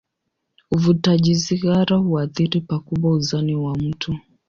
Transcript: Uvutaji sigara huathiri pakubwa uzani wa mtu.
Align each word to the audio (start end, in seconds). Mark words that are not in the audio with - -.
Uvutaji 0.71 1.35
sigara 1.35 1.97
huathiri 1.97 2.61
pakubwa 2.61 3.11
uzani 3.11 3.55
wa 3.55 3.75
mtu. 3.77 4.17